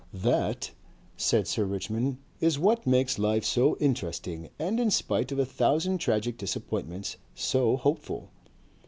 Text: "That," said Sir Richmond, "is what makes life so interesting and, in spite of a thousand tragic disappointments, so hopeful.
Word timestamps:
"That," 0.15 0.71
said 1.15 1.47
Sir 1.47 1.63
Richmond, 1.63 2.17
"is 2.39 2.57
what 2.57 2.87
makes 2.87 3.19
life 3.19 3.45
so 3.45 3.77
interesting 3.77 4.49
and, 4.57 4.79
in 4.79 4.89
spite 4.89 5.31
of 5.31 5.37
a 5.37 5.45
thousand 5.45 5.99
tragic 5.99 6.39
disappointments, 6.39 7.17
so 7.35 7.77
hopeful. 7.77 8.31